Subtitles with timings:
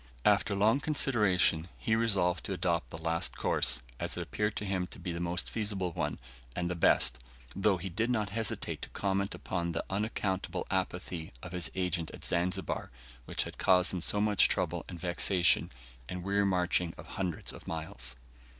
[0.25, 4.87] After long consideration, he resolved to adopt the last course, as it appeared to him
[4.87, 6.17] to be the most feasible one,
[6.55, 7.19] and the best,
[7.55, 12.23] though he did not hesitate to comment upon the unaccountable apathy of his agent at
[12.25, 12.89] Zanzibar,
[13.25, 15.71] which had caused him so much trouble and vexation,
[16.09, 18.15] and weary marching of hundreds of miles.